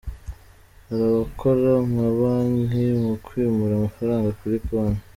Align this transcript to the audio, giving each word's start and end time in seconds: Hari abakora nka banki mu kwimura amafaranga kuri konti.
Hari 0.87 1.03
abakora 1.11 1.71
nka 1.91 2.07
banki 2.19 2.83
mu 3.01 3.13
kwimura 3.25 3.73
amafaranga 3.75 4.29
kuri 4.39 4.57
konti. 4.67 5.03